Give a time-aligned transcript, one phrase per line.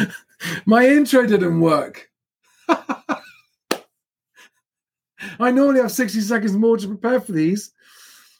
[0.66, 2.08] My intro didn't work.
[5.38, 7.72] I normally have 60 seconds more to prepare for these,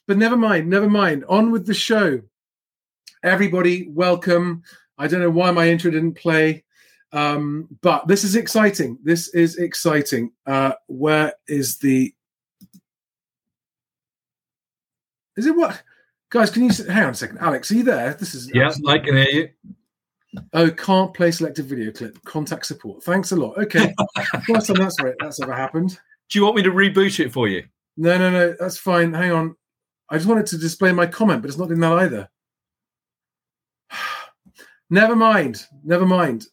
[0.06, 1.24] but never mind, never mind.
[1.28, 2.20] On with the show.
[3.22, 4.62] Everybody, welcome.
[4.98, 6.64] I don't know why my intro didn't play,
[7.12, 8.98] um, but this is exciting.
[9.02, 10.32] This is exciting.
[10.44, 12.12] Uh, where is the.
[15.36, 15.82] Is it what?
[16.30, 17.38] Guys, can you hang on a second?
[17.38, 18.14] Alex, are you there?
[18.14, 18.50] This is.
[18.52, 19.48] Yeah, I can hear you.
[20.54, 22.22] Oh, can't play selected video clip.
[22.24, 23.02] Contact support.
[23.02, 23.58] Thanks a lot.
[23.58, 23.94] Okay.
[24.46, 25.14] First time that's right.
[25.20, 25.98] That's ever happened.
[26.30, 27.64] Do you want me to reboot it for you?
[27.96, 28.54] No, no, no.
[28.58, 29.12] That's fine.
[29.12, 29.56] Hang on.
[30.08, 32.30] I just wanted to display my comment, but it's not doing that either.
[34.90, 35.66] Never mind.
[35.84, 36.46] Never mind.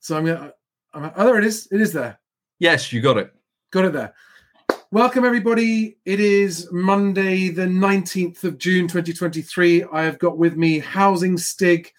[0.00, 0.52] So I'm gonna.
[0.94, 1.68] I'm, oh, there it is.
[1.70, 2.18] It is there.
[2.58, 3.30] Yes, you got it.
[3.70, 4.14] Got it there.
[4.90, 5.98] Welcome, everybody.
[6.06, 9.84] It is Monday, the 19th of June, 2023.
[9.92, 11.92] I have got with me Housing Stig,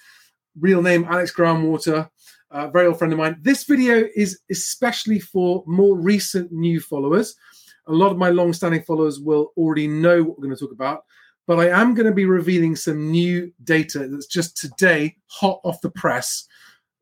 [0.59, 2.09] real name Alex Groundwater,
[2.49, 3.37] a very old friend of mine.
[3.41, 7.35] This video is especially for more recent new followers.
[7.85, 10.73] A lot of my long standing followers will already know what we're going to talk
[10.73, 11.03] about,
[11.45, 15.79] but I am going to be revealing some new data that's just today hot off
[15.81, 16.47] the press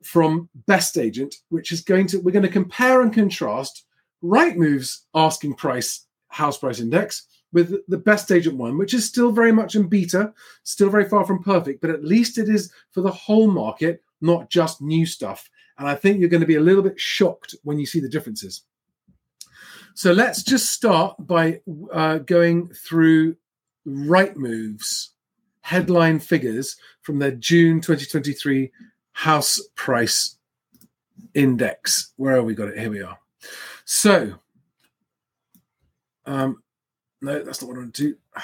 [0.04, 3.86] from Best Agent, which is going to, we're going to compare and contrast
[4.24, 9.52] Rightmove's asking price house price index with the best agent one, which is still very
[9.52, 13.12] much in beta, still very far from perfect, but at least it is for the
[13.12, 15.50] whole market, not just new stuff.
[15.78, 18.10] And I think you're going to be a little bit shocked when you see the
[18.10, 18.64] differences.
[19.94, 23.36] So let's just start by uh, going through
[23.88, 25.12] Rightmove's
[25.62, 28.72] headline figures from their June 2023
[29.14, 30.38] house price
[31.34, 32.14] index.
[32.18, 32.78] Where have we got it?
[32.78, 33.18] Here we are.
[33.90, 34.34] So,
[36.26, 36.62] um,
[37.22, 38.16] no, that's not what I want to do.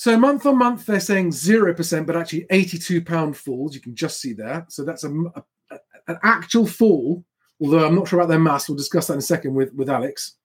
[0.00, 3.74] So month on month, they're saying zero percent, but actually eighty-two pound falls.
[3.74, 4.64] You can just see there.
[4.68, 5.42] So that's a, a,
[6.06, 7.24] an actual fall.
[7.60, 8.68] Although I'm not sure about their mass.
[8.68, 10.36] We'll discuss that in a second with with Alex.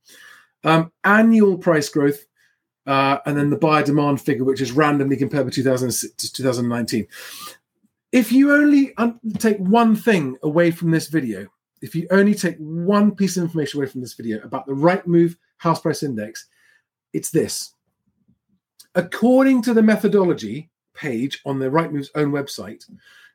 [0.64, 2.26] Um, annual price growth,
[2.88, 7.06] uh, and then the buyer demand figure, which is randomly compared with 2006 to 2019.
[8.12, 11.48] If you only un- take one thing away from this video,
[11.84, 15.36] if you only take one piece of information away from this video about the Rightmove
[15.58, 16.48] house price index,
[17.12, 17.74] it's this.
[18.96, 22.90] According to the methodology page on the Rightmove's own website,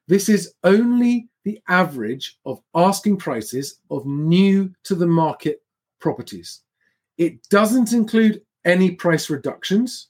[0.06, 5.62] this is only the average of asking prices of new to the market
[6.00, 6.62] properties.
[7.18, 10.08] It doesn't include any price reductions,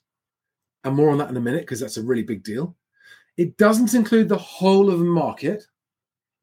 [0.85, 2.77] and more on that in a minute because that's a really big deal.
[3.37, 5.67] It doesn't include the whole of the market.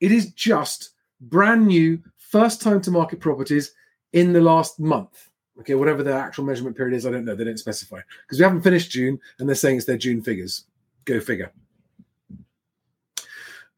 [0.01, 0.91] It is just
[1.29, 3.73] brand new, first time to market properties
[4.13, 5.29] in the last month.
[5.59, 7.35] Okay, whatever the actual measurement period is, I don't know.
[7.35, 10.65] They don't specify because we haven't finished June and they're saying it's their June figures.
[11.05, 11.51] Go figure.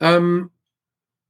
[0.02, 0.52] Um,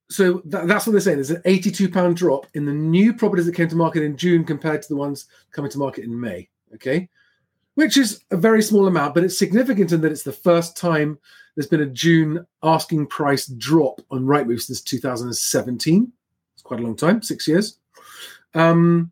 [0.10, 1.18] so that's what they're saying.
[1.18, 4.46] There's an 82 pound drop in the new properties that came to market in June
[4.46, 6.48] compared to the ones coming to market in May.
[6.76, 7.10] Okay,
[7.78, 11.20] which is a very small amount, but it's significant in that it's the first time
[11.56, 16.12] there's been a June asking price drop on Rightmove since 2017.
[16.56, 17.78] It's quite a long time, six years.
[18.56, 19.12] Um,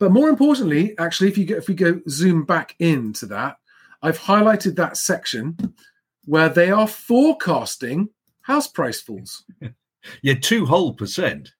[0.00, 3.58] but more importantly, actually, if you get if we go zoom back into that,
[4.02, 5.56] I've highlighted that section
[6.24, 8.08] where they are forecasting
[8.40, 9.44] house price falls.
[10.22, 11.52] yeah, two whole percent.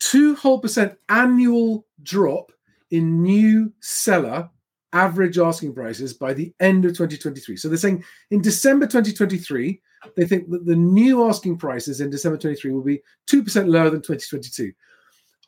[0.00, 2.50] Two whole percent annual drop
[2.90, 4.48] in new seller
[4.92, 7.56] average asking prices by the end of 2023.
[7.56, 9.80] So they're saying in December 2023,
[10.16, 14.02] they think that the new asking prices in December 23 will be 2% lower than
[14.02, 14.72] 2022.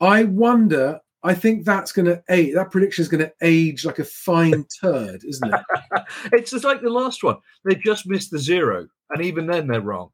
[0.01, 3.99] I wonder, I think that's going to age, that prediction is going to age like
[3.99, 5.61] a fine turd, isn't it?
[6.33, 7.37] it's just like the last one.
[7.65, 8.87] They just missed the zero.
[9.11, 10.11] And even then, they're wrong.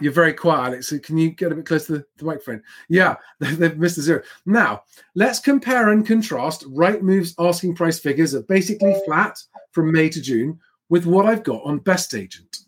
[0.00, 0.92] You're very quiet, Alex.
[1.02, 2.62] Can you get a bit closer to the, microphone?
[2.88, 4.22] Yeah, they've missed the zero.
[4.46, 4.82] Now,
[5.14, 9.38] let's compare and contrast Rightmove's asking price figures are basically flat
[9.72, 10.58] from May to June
[10.88, 12.58] with what I've got on Best Agent.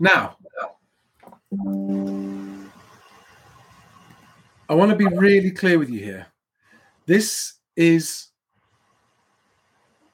[0.00, 0.36] Now,
[4.70, 6.26] I want to be really clear with you here.
[7.06, 8.27] This is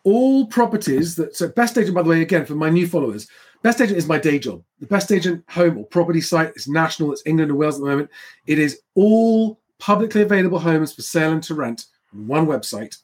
[0.04, 3.26] all properties that so best agent by the way again for my new followers
[3.64, 4.62] best agent is my day job.
[4.78, 7.88] The best agent home or property site is national it's england and wales at the
[7.88, 8.10] moment.
[8.46, 12.96] It is all publicly available homes for sale and to rent on one website.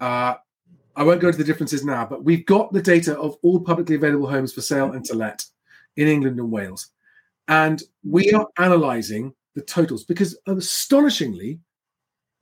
[0.00, 0.34] Uh,
[0.96, 3.96] i won't go into the differences now but we've got the data of all publicly
[3.96, 5.44] available homes for sale and to let
[5.96, 6.90] in england and wales.
[7.46, 11.60] And we are analyzing the totals because astonishingly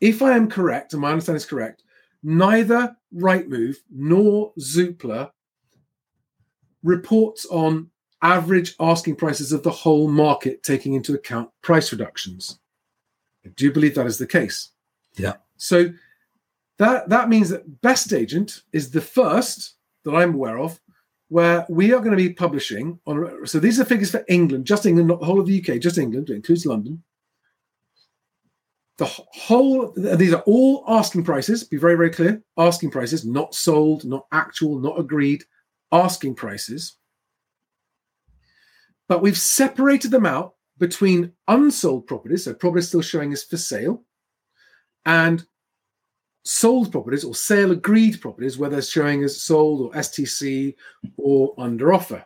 [0.01, 1.83] if i am correct and my understanding is correct
[2.23, 5.31] neither Rightmove nor Zoopla
[6.83, 7.91] reports on
[8.23, 12.59] average asking prices of the whole market, taking into account price reductions.
[13.45, 14.71] I do believe that is the case.
[15.17, 15.35] Yeah.
[15.57, 15.93] So
[16.79, 20.81] that that means that Best Agent is the first that I'm aware of
[21.29, 23.47] where we are going to be publishing on.
[23.47, 25.99] So these are figures for England, just England, not the whole of the UK, just
[25.99, 26.31] England.
[26.31, 27.03] It includes London.
[28.99, 31.65] The whole these are all asking prices.
[31.65, 32.43] Be very very clear.
[32.59, 35.45] Asking prices, not sold, not actual, not agreed.
[35.91, 36.97] Asking prices.
[39.09, 44.05] But we've separated them out between unsold properties, so properties still showing as for sale,
[45.05, 45.45] and
[46.45, 50.75] sold properties or sale agreed properties, where they're showing as sold or STC
[51.17, 52.25] or under offer.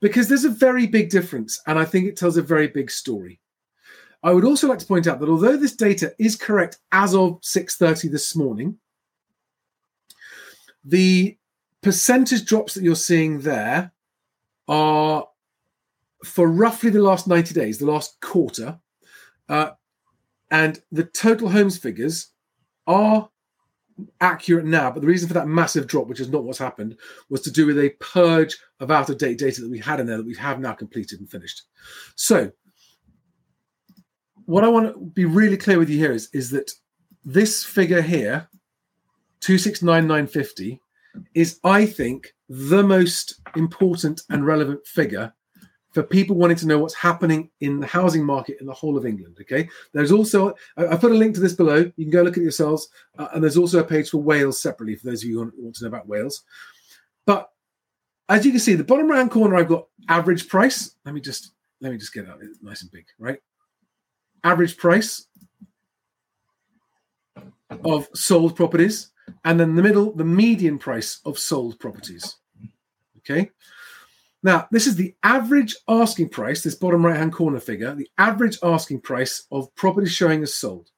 [0.00, 3.40] Because there's a very big difference, and I think it tells a very big story.
[4.22, 7.40] I would also like to point out that although this data is correct as of
[7.42, 8.78] 6:30 this morning,
[10.84, 11.38] the
[11.82, 13.92] percentage drops that you're seeing there
[14.68, 15.26] are
[16.24, 18.78] for roughly the last 90 days, the last quarter,
[19.48, 19.70] uh,
[20.50, 22.28] and the total homes figures
[22.86, 23.30] are
[24.20, 26.96] accurate now, but the reason for that massive drop, which is not what's happened,
[27.28, 30.06] was to do with a purge of out of date data that we had in
[30.06, 31.62] there that we have now completed and finished.
[32.16, 32.50] So,
[34.50, 36.72] what I want to be really clear with you here is, is that
[37.24, 38.48] this figure here,
[39.42, 40.80] 269950,
[41.34, 45.32] is, I think, the most important and relevant figure
[45.92, 49.06] for people wanting to know what's happening in the housing market in the whole of
[49.06, 49.36] England.
[49.40, 51.90] Okay, there's also I, I put a link to this below.
[51.96, 52.88] You can go look at yourselves,
[53.18, 55.76] uh, and there's also a page for Wales separately for those of you who want,
[55.76, 56.42] to know about Wales.
[57.24, 57.50] But
[58.28, 60.96] as you can see, the bottom right hand corner, I've got average price.
[61.04, 62.40] Let me just let me just get it out.
[62.62, 63.38] Nice and big, right?
[64.44, 65.26] Average price
[67.84, 69.10] of sold properties,
[69.44, 72.36] and then the middle, the median price of sold properties.
[73.18, 73.50] Okay.
[74.42, 78.58] Now, this is the average asking price, this bottom right hand corner figure, the average
[78.62, 80.90] asking price of properties showing as sold.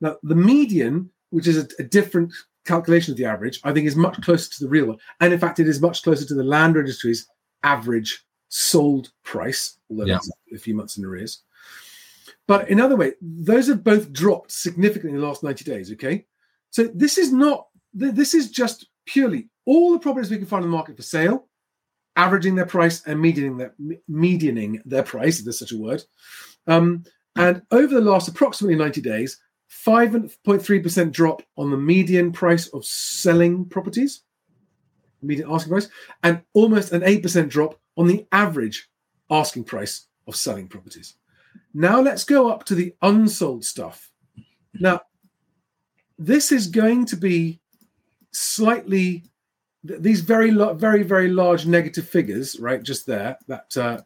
[0.00, 2.32] Now, the median, which is a, a, different
[2.64, 4.98] calculation of the average, I think is much closer to the real one.
[5.20, 7.28] And in fact, it is much closer to the land registry's
[7.62, 10.14] average sold price, although yeah.
[10.14, 11.42] that's a few months in arrears.
[12.48, 15.92] But in other way, those have both dropped significantly in the last 90 days.
[15.92, 16.26] Okay.
[16.70, 20.70] So this is not, this is just purely all the properties we can find in
[20.70, 21.48] the market for sale
[22.16, 23.74] averaging their price and medianing their
[24.10, 26.02] medianing their price, if there's such a word.
[26.66, 27.04] Um,
[27.36, 29.38] and over the last approximately 90 days,
[29.84, 34.22] 5.3% drop on the median price of selling properties,
[35.22, 35.88] median asking price,
[36.22, 38.88] and almost an 8% drop on the average
[39.30, 41.14] asking price of selling properties.
[41.74, 44.10] Now let's go up to the unsold stuff.
[44.74, 45.02] Now,
[46.18, 47.60] this is going to be
[48.32, 49.24] slightly
[49.82, 54.00] these very very very large negative figures right just there that uh,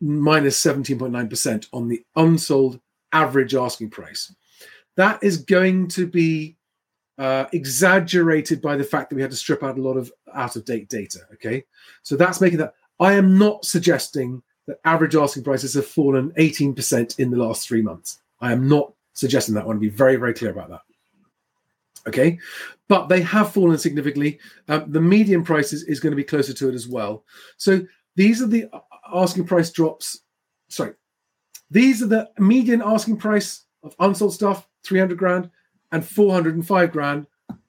[0.00, 2.80] minus 17.9% on the unsold
[3.12, 4.34] average asking price
[4.96, 6.56] that is going to be
[7.18, 10.56] uh, exaggerated by the fact that we had to strip out a lot of out
[10.56, 11.62] of date data okay
[12.02, 17.18] so that's making that i am not suggesting that average asking prices have fallen 18%
[17.18, 20.16] in the last three months i am not suggesting that i want to be very
[20.16, 20.82] very clear about that
[22.06, 22.38] Okay,
[22.88, 24.40] but they have fallen significantly.
[24.68, 27.24] Um, the median price is, is going to be closer to it as well.
[27.56, 28.80] So these are the uh,
[29.12, 30.20] asking price drops.
[30.68, 30.94] Sorry,
[31.70, 35.50] these are the median asking price of unsold stuff, 300 grand,
[35.92, 37.26] and 405 grand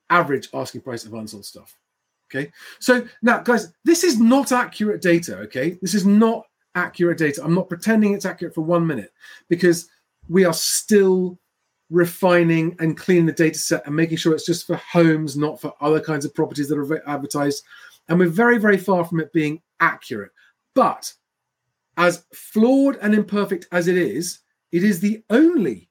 [0.10, 1.78] average asking price of unsold stuff.
[2.34, 5.38] Okay, so now, guys, this is not accurate data.
[5.40, 7.42] Okay, this is not accurate data.
[7.44, 9.14] I'm not pretending it's accurate for one minute
[9.50, 9.90] because
[10.30, 11.38] we are still
[11.90, 15.74] refining and cleaning the data set and making sure it's just for homes, not for
[15.80, 17.64] other kinds of properties that are advertised.
[18.10, 20.32] And we're very, very far from it being accurate.
[20.74, 21.14] But
[21.98, 24.40] as flawed and imperfect as it is,
[24.72, 25.90] it is the only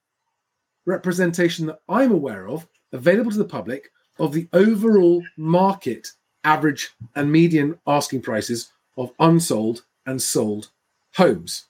[0.86, 6.08] representation that I'm aware of available to the public of the overall market
[6.44, 10.70] average and median asking prices of unsold and sold
[11.14, 11.66] homes.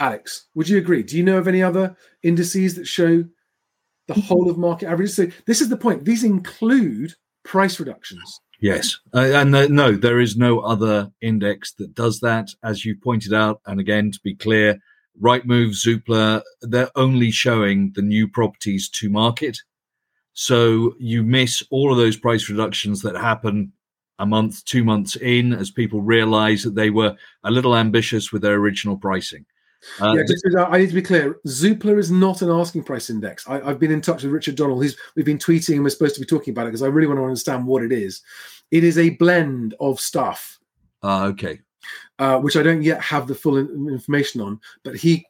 [0.00, 1.02] Alex, would you agree?
[1.02, 3.24] Do you know of any other indices that show
[4.08, 5.14] the whole of market averages?
[5.14, 6.04] So this is the point.
[6.04, 7.14] These include
[7.44, 8.40] price reductions.
[8.60, 12.96] Yes, uh, and uh, no, there is no other index that does that, as you
[12.96, 13.60] pointed out.
[13.66, 14.78] And again, to be clear,
[15.20, 19.58] Rightmove, Zoopla, they're only showing the new properties to market.
[20.32, 23.72] So you miss all of those price reductions that happen
[24.18, 28.42] a month, two months in, as people realize that they were a little ambitious with
[28.42, 29.44] their original pricing.
[30.00, 31.40] Uh, yeah, just, I need to be clear.
[31.46, 33.48] Zoopla is not an asking price index.
[33.48, 34.80] I, have been in touch with Richard Donnell.
[34.80, 37.08] He's we've been tweeting and we're supposed to be talking about it because I really
[37.08, 38.22] want to understand what it is.
[38.70, 40.58] It is a blend of stuff,
[41.02, 41.60] Ah, okay.
[42.20, 44.60] uh, which I don't yet have the full in- information on.
[44.84, 45.26] But he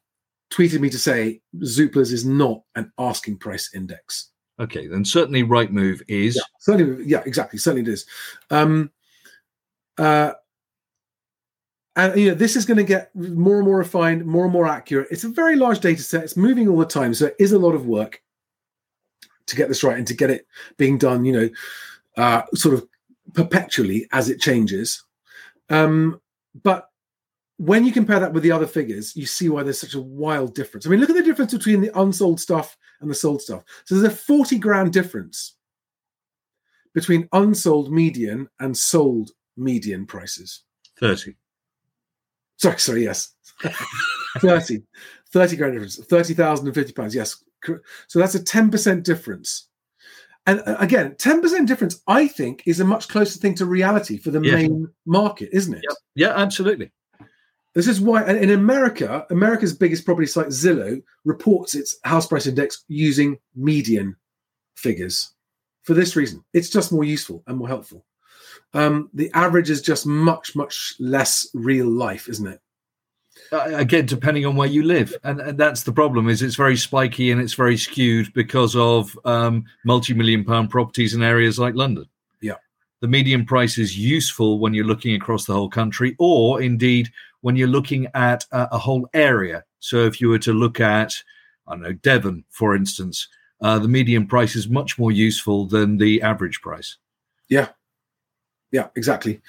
[0.53, 4.32] tweeted me to say Zoopla's is not an asking price index.
[4.61, 4.87] Okay.
[4.87, 6.37] Then certainly Rightmove is.
[6.37, 7.05] Yeah, certainly.
[7.05, 7.59] Yeah, exactly.
[7.59, 8.07] Certainly it is.
[8.51, 8.91] Um,
[9.99, 10.33] uh,
[11.97, 14.67] and you know, this is going to get more and more refined, more and more
[14.67, 15.09] accurate.
[15.11, 16.25] It's a very large data set.
[16.25, 18.23] It's moving all the time, so it is a lot of work
[19.47, 20.47] to get this right and to get it
[20.79, 21.25] being done.
[21.25, 21.49] You know,
[22.17, 22.89] uh, sort of
[23.35, 25.05] perpetually as it changes.
[25.69, 26.21] Um,
[26.63, 26.89] but
[27.59, 30.55] when you compare that with the other figures, you see why there's such a wild
[30.55, 30.87] difference.
[30.87, 33.63] I mean, look at the difference between the unsold stuff and the sold stuff.
[33.85, 35.55] So there's a 40 grand difference
[36.95, 40.65] between unsold median and sold median prices.
[40.99, 41.35] 30.
[42.57, 43.35] Sorry, sorry, yes.
[44.39, 44.83] 30.
[45.33, 45.97] 30 grand difference.
[46.05, 47.15] 30,000 and 50 pounds.
[47.15, 47.43] Yes.
[48.09, 49.69] So that's a 10% difference.
[50.47, 54.31] And uh, again, 10% difference, I think, is a much closer thing to reality for
[54.33, 54.55] the Yeah.
[54.57, 55.83] main market, isn't it?
[55.89, 55.97] Yep.
[56.17, 56.91] Yeah, absolutely.
[57.75, 62.47] This is why, and in America, America's biggest property site, Zillow, reports its house price
[62.47, 64.15] index using median
[64.75, 65.33] figures.
[65.83, 68.05] For this reason, it's just more useful and more helpful.
[68.75, 72.61] Um, the average is just much, much less real life, isn't it?
[73.51, 76.29] Uh, again, depending on where you live, and, and that's the problem.
[76.29, 81.23] Is it's very spiky and it's very skewed because of um, multi-million pound properties in
[81.23, 82.05] areas like London.
[82.41, 82.57] Yeah.
[83.01, 87.11] the median price is useful when you're looking across the whole country, or indeed
[87.43, 89.65] when you're looking at a, a whole area.
[89.79, 91.15] So if you were to look at,
[91.69, 93.29] I don't know, Devon, for instance,
[93.61, 96.97] uh, the median price is much more useful than the average price.
[97.49, 97.69] Yeah,
[98.73, 99.41] Yeah, exactly.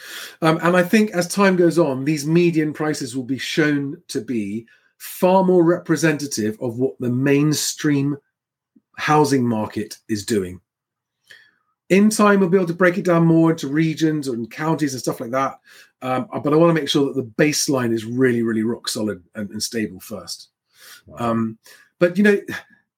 [0.41, 4.21] Um, and I think as time goes on, these median prices will be shown to
[4.21, 8.17] be far more representative of what the mainstream
[8.97, 10.59] housing market is doing.
[11.93, 15.01] In time, we'll be able to break it down more into regions and counties and
[15.01, 15.59] stuff like that.
[16.01, 19.23] Um, but I want to make sure that the baseline is really, really rock solid
[19.35, 20.49] and, and stable first.
[21.19, 21.59] Um,
[21.99, 22.41] but you know,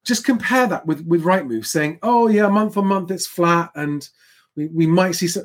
[0.05, 4.07] just compare that with with Rightmove saying, "Oh yeah, month on month it's flat," and
[4.55, 5.43] we, we might see some.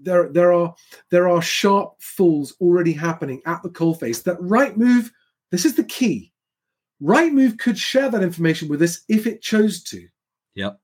[0.00, 0.74] There there are
[1.10, 4.22] there are sharp falls already happening at the coalface.
[4.22, 5.10] That Rightmove,
[5.50, 6.32] this is the key.
[7.02, 10.08] Rightmove could share that information with us if it chose to.
[10.54, 10.80] Yep.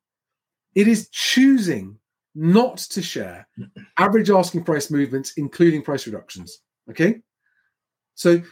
[0.76, 1.98] It is choosing
[2.34, 3.48] not to share
[3.96, 6.60] average asking price movements, including price reductions.
[6.90, 7.22] Okay.
[8.14, 8.42] So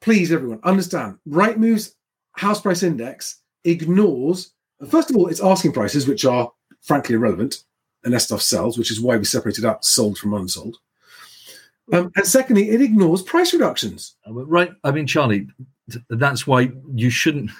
[0.00, 1.96] please, everyone, understand Rightmove's
[2.32, 4.52] house price index ignores,
[4.88, 6.52] first of all, its asking prices, which are
[6.82, 7.64] frankly irrelevant
[8.04, 10.76] unless stuff sells, which is why we separated out sold from unsold.
[11.92, 14.16] Um, and secondly, it ignores price reductions.
[14.26, 14.70] Uh, Right.
[14.84, 15.48] I mean, Charlie,
[16.10, 17.50] that's why you shouldn't.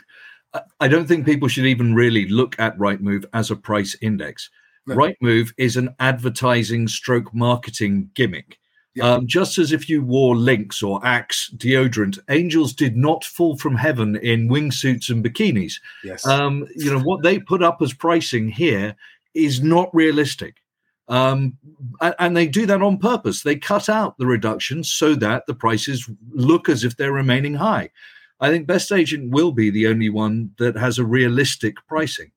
[0.80, 4.50] I- don't think people should even really look at Rightmove as a price index.
[4.86, 4.96] No.
[4.96, 8.58] Rightmove is an advertising stroke marketing gimmick.
[8.94, 9.12] Yeah.
[9.12, 13.76] Um, just as if you wore Lynx or Axe deodorant, angels did not fall from
[13.76, 15.74] heaven in wingsuits and bikinis.
[16.02, 16.26] Yes.
[16.26, 18.96] Um, you know, what they put up as pricing here
[19.34, 20.56] is not realistic.
[21.08, 21.56] Um,
[22.00, 23.42] and they do that on purpose.
[23.42, 27.90] They cut out the reductions so that the prices look as if they're remaining high.
[28.40, 32.30] I think Best Agent will be the only one that has a realistic pricing.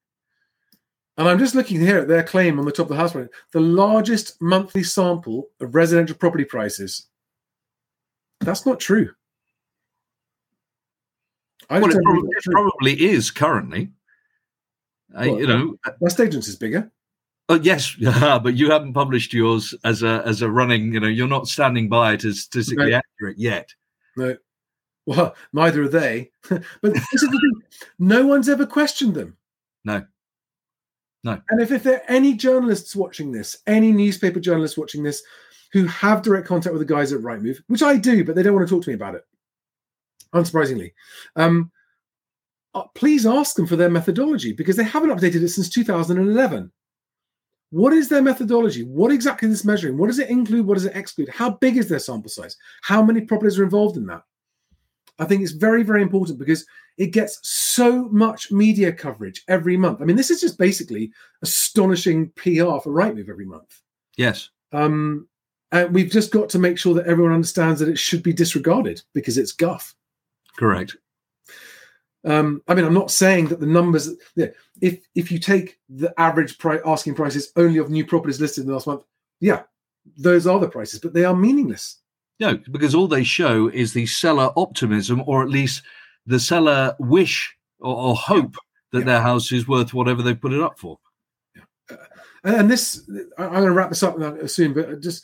[1.17, 3.27] And I'm just looking here at their claim on the top of the house price,
[3.51, 7.07] the largest monthly sample of residential property prices.
[8.39, 9.11] That's not true.
[11.69, 12.05] I Well, it, think
[12.37, 13.91] it probably is currently.
[15.17, 16.91] Uh, you know, Best Agent's is bigger.
[17.49, 20.93] Oh yes, but you haven't published yours as a as a running.
[20.93, 23.03] You know, you're not standing by it as statistically Right.
[23.03, 23.69] accurate yet.
[24.15, 24.35] No,
[25.05, 26.31] well, neither are they.
[26.49, 29.37] but this is the thing: no one's ever questioned them.
[29.83, 30.05] No.
[31.23, 31.39] No.
[31.49, 35.21] And if, if there are any journalists watching this, any newspaper journalists watching this,
[35.71, 38.55] who have direct contact with the guys at Rightmove, which I do, but they don't
[38.55, 39.23] want to talk to me about it,
[40.33, 40.93] unsurprisingly,
[41.35, 41.71] um,
[42.73, 46.71] uh, please ask them for their methodology because they haven't updated it since 2011.
[47.69, 48.83] What is their methodology?
[48.83, 49.97] What exactly is this measuring?
[49.97, 50.65] What does it include?
[50.65, 51.29] What does it exclude?
[51.29, 52.57] How big is their sample size?
[52.81, 54.23] How many properties are involved in that?
[55.19, 56.65] I think it's very, very important because
[56.97, 60.01] it gets so much media coverage every month.
[60.01, 63.81] I mean, this is just basically astonishing PR for Rightmove every month.
[64.17, 64.49] Yes.
[64.71, 65.27] Um,
[65.71, 69.01] and we've just got to make sure that everyone understands that it should be disregarded
[69.13, 69.95] because it's guff.
[70.57, 70.97] Correct.
[72.23, 74.09] Um, I mean, I'm not saying that the numbers.
[74.35, 74.47] Yeah,
[74.81, 78.67] if if you take the average price asking prices only of new properties listed in
[78.67, 79.03] the last month,
[79.39, 79.63] yeah,
[80.17, 82.00] those are the prices, but they are meaningless.
[82.41, 85.83] No, because all they show is the seller optimism, or at least
[86.25, 88.55] the seller wish or, or hope
[88.91, 89.05] that Yeah.
[89.05, 90.97] their house is worth whatever they put it up for.
[91.89, 91.95] Uh,
[92.43, 93.07] and, and this
[93.37, 95.23] I'm going to wrap this up now soon, but just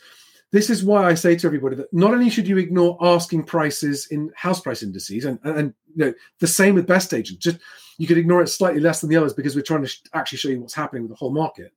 [0.52, 4.08] this is why I say to everybody that not only should you ignore asking prices
[4.12, 7.40] in house price indices, and, and, you know the same with best agent.
[7.40, 7.58] Just
[7.98, 10.38] you could ignore it slightly less than the others because we're trying to sh- actually
[10.38, 11.74] show you what's happening with the whole market.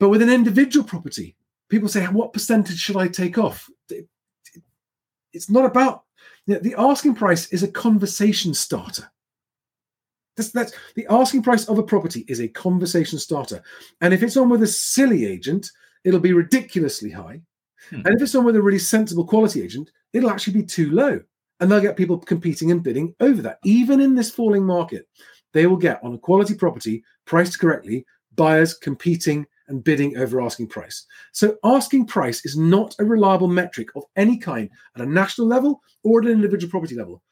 [0.00, 1.36] But with an individual property,
[1.68, 3.70] people say, "What percentage should I take off?"
[5.32, 6.04] It- it- It's not about
[6.46, 9.10] you know, the asking price is a conversation starter.
[10.36, 13.62] That's, that's the asking price of a property is a conversation starter,
[14.00, 15.70] and if it's on with a silly agent,
[16.04, 17.40] it'll be ridiculously high.
[17.90, 18.02] Hmm.
[18.04, 21.20] And if it's on with a really sensible quality agent, it'll actually be too low.
[21.58, 23.58] And they'll get people competing and bidding over that.
[23.64, 25.06] Even in this falling market,
[25.52, 28.06] they will get on a quality property priced correctly,
[28.36, 31.06] buyers competing and bidding over asking price.
[31.32, 35.80] So asking price is not a reliable metric of any kind at a national level
[36.04, 37.22] or at an individual property level.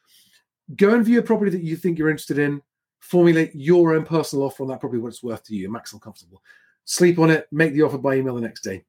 [0.75, 2.61] Go and view a property that you think you're interested in,
[2.99, 6.41] formulate your own personal offer on that property, what it's worth to you, maximum comfortable.
[6.85, 8.83] Sleep on it, make the offer by email the next day.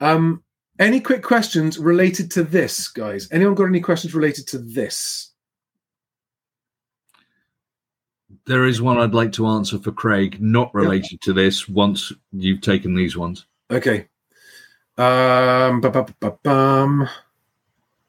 [0.00, 0.42] Um,
[0.78, 3.28] any quick questions related to this, guys?
[3.32, 5.27] Anyone got any questions related to this?
[8.46, 11.68] There is one I'd like to answer for Craig, not related to this.
[11.68, 14.08] Once you've taken these ones, Okay.
[14.96, 17.08] Um, ba- ba- ba- ba- bum.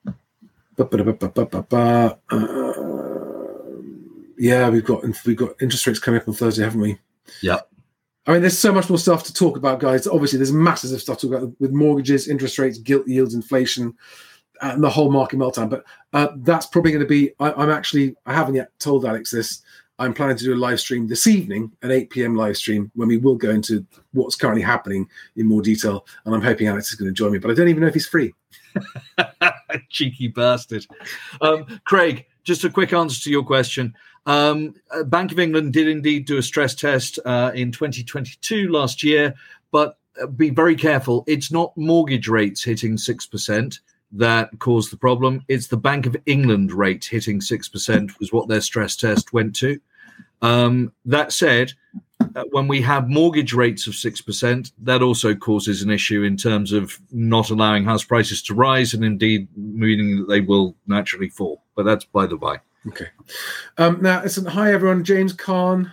[0.06, 2.18] Ba- ba- ba- ba- ba- ba- ba.
[2.32, 6.98] Um, yeah, we've got we've got interest rates coming up on Thursday, haven't we?
[7.42, 7.60] Yeah.
[8.26, 10.08] I mean, there's so much more stuff to talk about, guys.
[10.08, 13.94] Obviously, there's masses of stuff to talk about with mortgages, interest rates, gilt yields, inflation,
[14.62, 15.70] and the whole market meltdown.
[15.70, 15.84] But
[16.14, 17.34] uh, that's probably going to be.
[17.40, 18.16] I, I'm actually.
[18.26, 19.62] I haven't yet told Alex this.
[20.00, 22.36] I'm planning to do a live stream this evening, an 8 p.m.
[22.36, 26.06] live stream, when we will go into what's currently happening in more detail.
[26.24, 27.94] And I'm hoping Alex is going to join me, but I don't even know if
[27.94, 28.34] he's free.
[29.90, 30.88] cheeky bastard.
[31.42, 33.94] Um, Craig, just a quick answer to your question.
[34.26, 39.04] Um, uh, Bank of England did indeed do a stress test uh, in 2022 last
[39.04, 39.36] year,
[39.72, 41.26] but uh, be very careful.
[41.28, 43.80] It's not mortgage rates hitting 6%
[44.14, 45.44] that caused the problem.
[45.50, 49.80] It's the Bank of England rate hitting 6% was what their stress test went to.
[50.42, 51.74] Um, that said,
[52.36, 56.72] uh, when we have mortgage rates of 6%, that also causes an issue in terms
[56.72, 61.64] of not allowing house prices to rise and indeed meaning that they will naturally fall.
[61.76, 62.60] But that's by the by.
[62.88, 63.08] Okay.
[63.78, 65.04] Um, now, listen, hi everyone.
[65.04, 65.92] James Khan,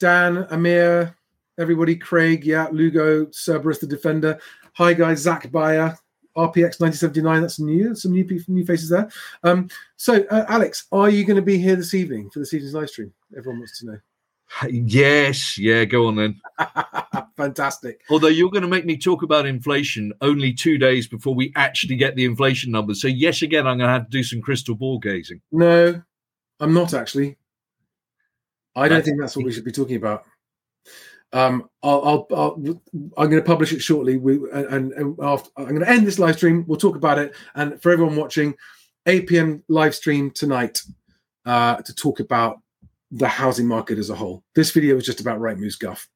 [0.00, 1.16] Dan, Amir,
[1.58, 4.40] everybody, Craig, yeah, Lugo, Cerberus the Defender.
[4.74, 5.96] Hi guys, Zach Bayer,
[6.36, 7.42] RPX 1979.
[7.42, 9.08] That's new, some new new faces there.
[9.42, 12.74] Um, so, uh, Alex, are you going to be here this evening for this evening's
[12.74, 13.12] live stream?
[13.36, 13.98] Everyone wants to know.
[14.68, 16.40] Yes, yeah, go on then.
[17.36, 18.02] Fantastic.
[18.10, 21.96] Although you're going to make me talk about inflation only two days before we actually
[21.96, 23.00] get the inflation numbers.
[23.00, 25.40] So, yes, again, I'm going to have to do some crystal ball gazing.
[25.50, 26.00] No,
[26.60, 27.36] I'm not actually.
[28.76, 30.24] I don't That's- think that's what we should be talking about.
[31.32, 32.54] Um, I'll, I'll, I'll
[33.16, 34.16] I'm going to publish it shortly.
[34.16, 36.64] We and, and after, I'm going to end this live stream.
[36.66, 37.34] We'll talk about it.
[37.54, 38.54] And for everyone watching,
[39.06, 39.62] 8 p.m.
[39.68, 40.82] live stream tonight
[41.44, 42.60] uh, to talk about
[43.10, 44.42] the housing market as a whole.
[44.54, 46.08] This video was just about Right Rightmove's guff.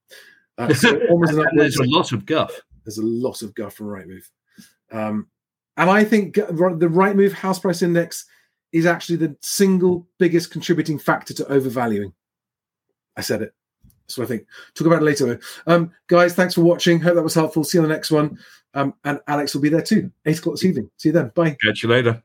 [0.56, 0.92] Uh, so
[1.54, 2.52] there's a lot of guff.
[2.84, 4.24] there's a lot of guff from Rightmove.
[4.90, 5.28] Um,
[5.76, 8.24] and I think the Rightmove house price index
[8.72, 12.12] is actually the single biggest contributing factor to overvaluing.
[13.16, 13.52] I said it.
[14.08, 15.40] So I think talk about it later.
[15.66, 17.00] Um, guys, thanks for watching.
[17.00, 17.64] Hope that was helpful.
[17.64, 18.38] See you on the next one.
[18.74, 20.10] Um, and Alex will be there too.
[20.26, 20.90] Eight o'clock this evening.
[20.96, 21.30] See you then.
[21.34, 21.56] Bye.
[21.62, 22.22] Catch you later.